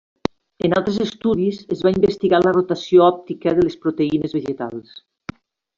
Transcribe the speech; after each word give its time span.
En 0.67 0.71
altres 0.77 0.95
estudis, 1.05 1.59
es 1.77 1.85
va 1.89 1.93
investigar 1.97 2.41
la 2.47 2.55
rotació 2.57 3.07
òptica 3.11 3.57
de 3.61 3.69
les 3.69 3.79
proteïnes 3.85 4.39
vegetals. 4.41 4.99